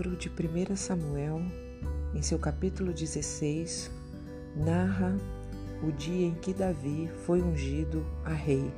[0.00, 1.42] livro de 1 Samuel,
[2.14, 3.90] em seu capítulo 16,
[4.56, 5.14] narra
[5.82, 8.72] o dia em que Davi foi ungido a rei.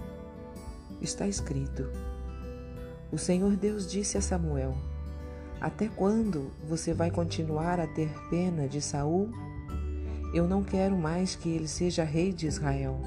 [1.01, 1.89] Está escrito:
[3.13, 4.77] O Senhor Deus disse a Samuel:
[5.61, 9.31] Até quando você vai continuar a ter pena de Saul?
[10.35, 13.01] Eu não quero mais que ele seja rei de Israel.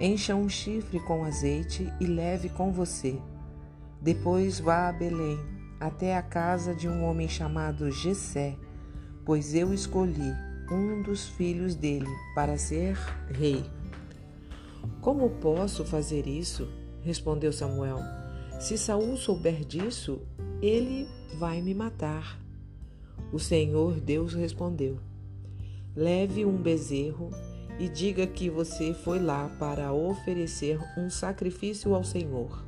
[0.00, 3.20] Encha um chifre com azeite e leve com você.
[4.00, 5.38] Depois vá a Belém,
[5.80, 8.56] até a casa de um homem chamado Jessé,
[9.24, 10.32] pois eu escolhi
[10.70, 12.96] um dos filhos dele para ser
[13.30, 13.64] rei.
[15.00, 16.68] Como posso fazer isso?
[17.02, 17.98] respondeu Samuel.
[18.60, 20.20] Se Saul souber disso,
[20.60, 21.08] ele
[21.38, 22.38] vai me matar.
[23.32, 24.98] O Senhor Deus respondeu:
[25.96, 27.30] Leve um bezerro
[27.78, 32.64] e diga que você foi lá para oferecer um sacrifício ao Senhor.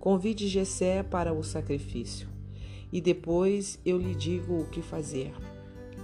[0.00, 2.28] Convide Jessé para o sacrifício,
[2.92, 5.32] e depois eu lhe digo o que fazer.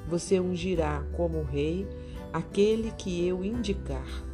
[0.08, 1.86] Você ungirá como rei
[2.32, 4.24] aquele que eu indicar.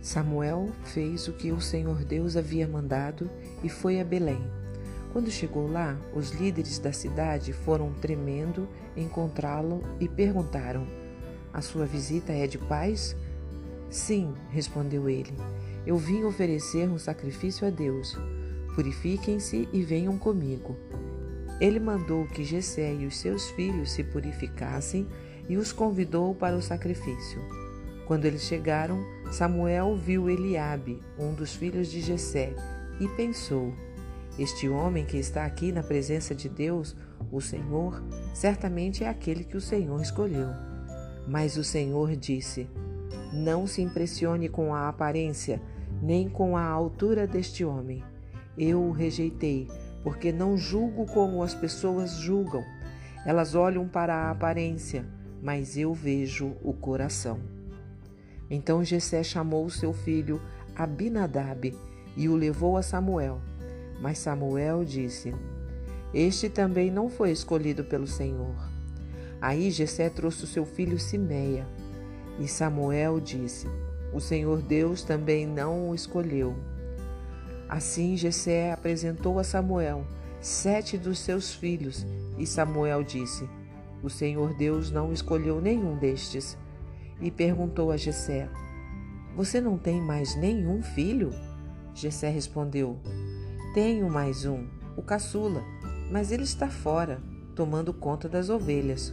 [0.00, 3.30] Samuel fez o que o Senhor Deus havia mandado
[3.62, 4.40] e foi a Belém.
[5.12, 10.86] Quando chegou lá, os líderes da cidade foram tremendo encontrá-lo e perguntaram:
[11.52, 13.16] a sua visita é de paz?
[13.90, 15.32] Sim, respondeu ele.
[15.86, 18.16] Eu vim oferecer um sacrifício a Deus.
[18.74, 20.76] Purifiquem-se e venham comigo.
[21.60, 25.06] Ele mandou que Jessé e os seus filhos se purificassem
[25.48, 27.40] e os convidou para o sacrifício.
[28.06, 32.54] Quando eles chegaram, Samuel viu Eliabe, um dos filhos de Jessé,
[33.00, 33.72] e pensou:
[34.38, 36.96] Este homem que está aqui na presença de Deus,
[37.30, 40.48] o Senhor, certamente é aquele que o Senhor escolheu.
[41.26, 42.68] Mas o Senhor disse:
[43.32, 45.60] Não se impressione com a aparência,
[46.00, 48.02] nem com a altura deste homem.
[48.56, 49.68] Eu o rejeitei,
[50.02, 52.64] porque não julgo como as pessoas julgam.
[53.26, 55.04] Elas olham para a aparência,
[55.42, 57.38] mas eu vejo o coração.
[58.50, 60.40] Então Jessé chamou seu filho
[60.74, 61.74] Abinadab
[62.16, 63.40] e o levou a Samuel.
[64.00, 65.34] Mas Samuel disse:
[66.14, 68.54] Este também não foi escolhido pelo Senhor.
[69.40, 71.66] Aí Jessé trouxe seu filho Simeia.
[72.38, 73.66] E Samuel disse:
[74.12, 76.56] O Senhor Deus também não o escolheu.
[77.68, 80.04] Assim Jessé apresentou a Samuel
[80.40, 82.06] sete dos seus filhos,
[82.38, 83.48] e Samuel disse:
[84.02, 86.56] O Senhor Deus não escolheu nenhum destes.
[87.20, 88.48] E perguntou a Jessé:
[89.36, 91.30] Você não tem mais nenhum filho?
[91.94, 92.98] Jessé respondeu:
[93.74, 95.62] Tenho mais um, o caçula,
[96.10, 97.20] mas ele está fora,
[97.54, 99.12] tomando conta das ovelhas.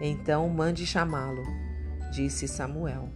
[0.00, 1.42] Então mande chamá-lo,
[2.12, 3.10] disse Samuel.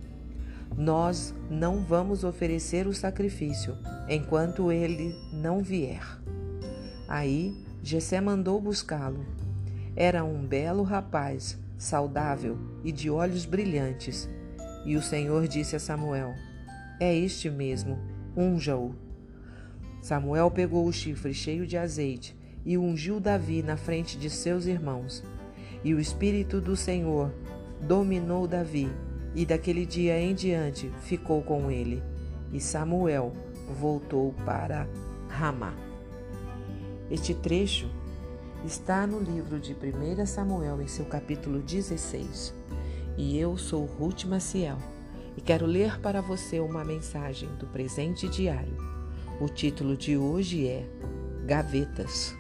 [0.77, 3.77] Nós não vamos oferecer o sacrifício
[4.09, 6.03] enquanto ele não vier.
[7.09, 9.25] Aí Jessé mandou buscá-lo.
[9.97, 14.29] Era um belo rapaz, saudável e de olhos brilhantes.
[14.85, 16.35] E o Senhor disse a Samuel:
[17.01, 17.99] É este mesmo,
[18.37, 18.95] unja-o.
[20.01, 25.23] Samuel pegou o chifre cheio de azeite e ungiu Davi na frente de seus irmãos.
[25.83, 27.33] E o Espírito do Senhor
[27.83, 28.91] dominou Davi,
[29.35, 32.03] e daquele dia em diante ficou com ele.
[32.53, 33.33] E Samuel
[33.81, 34.89] voltou para
[35.29, 35.75] Ramá.
[37.11, 37.89] Este trecho
[38.65, 42.55] está no livro de 1 Samuel, em seu capítulo 16.
[43.17, 44.79] E eu sou Ruth Maciel
[45.37, 48.77] e quero ler para você uma mensagem do presente diário.
[49.41, 50.87] O título de hoje é
[51.47, 52.35] Gavetas.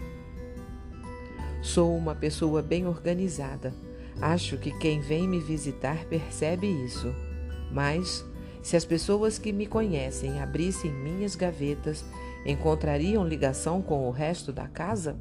[1.62, 3.72] Sou uma pessoa bem organizada.
[4.20, 7.14] Acho que quem vem me visitar percebe isso.
[7.72, 8.24] Mas,
[8.62, 12.04] se as pessoas que me conhecem abrissem minhas gavetas,
[12.44, 15.16] encontrariam ligação com o resto da casa?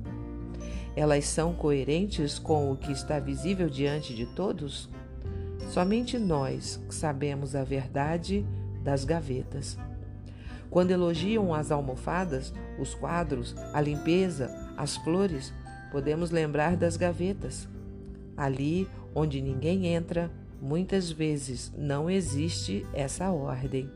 [0.95, 4.89] Elas são coerentes com o que está visível diante de todos?
[5.69, 8.45] Somente nós sabemos a verdade
[8.83, 9.77] das gavetas.
[10.69, 15.53] Quando elogiam as almofadas, os quadros, a limpeza, as flores,
[15.91, 17.67] podemos lembrar das gavetas.
[18.39, 20.31] Ali onde ninguém entra,
[20.61, 23.91] muitas vezes não existe essa ordem.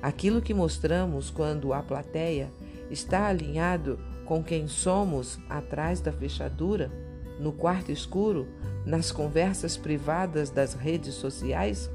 [0.00, 2.48] Aquilo que mostramos quando a plateia
[2.92, 6.92] está alinhado com quem somos atrás da fechadura,
[7.40, 8.46] no quarto escuro,
[8.84, 11.90] nas conversas privadas das redes sociais?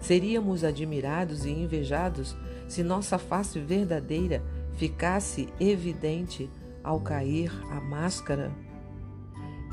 [0.00, 2.34] Seríamos admirados e invejados
[2.66, 4.42] se nossa face verdadeira
[4.78, 6.48] ficasse evidente
[6.82, 8.67] ao cair a máscara.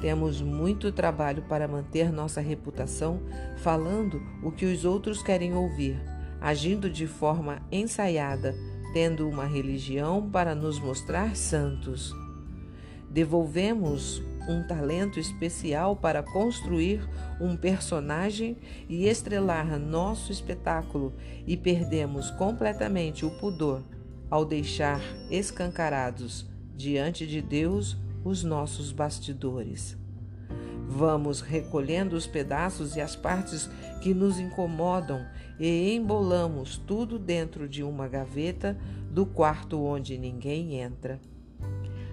[0.01, 3.21] Temos muito trabalho para manter nossa reputação
[3.57, 5.99] falando o que os outros querem ouvir,
[6.41, 8.55] agindo de forma ensaiada,
[8.93, 12.13] tendo uma religião para nos mostrar santos.
[13.09, 17.07] Devolvemos um talento especial para construir
[17.39, 18.57] um personagem
[18.87, 21.13] e estrelar nosso espetáculo
[21.47, 23.83] e perdemos completamente o pudor
[24.29, 26.45] ao deixar escancarados
[26.75, 29.95] diante de Deus os nossos bastidores.
[30.87, 33.69] Vamos recolhendo os pedaços e as partes
[34.01, 35.23] que nos incomodam
[35.59, 38.77] e embolamos tudo dentro de uma gaveta
[39.11, 41.19] do quarto onde ninguém entra.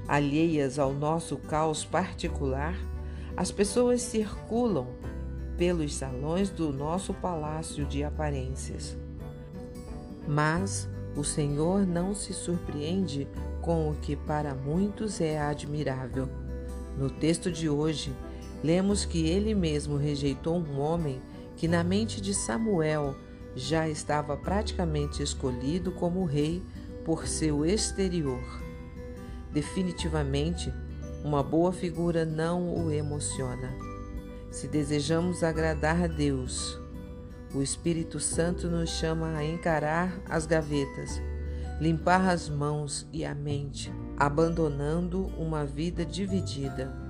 [0.06, 2.76] Alheias ao nosso caos particular,
[3.36, 4.86] as pessoas circulam
[5.56, 8.96] pelos salões do nosso palácio de aparências.
[10.26, 13.28] Mas o Senhor não se surpreende
[13.62, 16.28] com o que para muitos é admirável.
[16.98, 18.12] No texto de hoje,
[18.62, 21.22] lemos que ele mesmo rejeitou um homem
[21.56, 23.14] que, na mente de Samuel,
[23.54, 26.62] já estava praticamente escolhido como rei
[27.04, 28.42] por seu exterior.
[29.52, 30.72] Definitivamente,
[31.24, 33.72] uma boa figura não o emociona.
[34.50, 36.78] Se desejamos agradar a Deus,
[37.54, 41.20] o Espírito Santo nos chama a encarar as gavetas,
[41.82, 47.02] limpar as mãos e a mente, abandonando uma vida dividida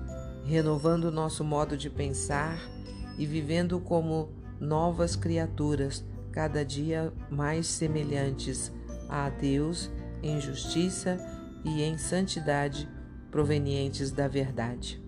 [0.44, 2.58] renovando nosso modo de pensar
[3.16, 8.72] e vivendo como novas criaturas, cada dia mais semelhantes
[9.08, 9.90] a Deus
[10.22, 11.18] em justiça
[11.64, 12.88] e em santidade
[13.30, 15.02] provenientes da verdade.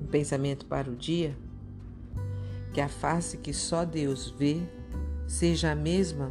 [0.00, 1.36] Um pensamento para o dia:
[2.72, 4.62] que a face que só Deus vê
[5.26, 6.30] seja a mesma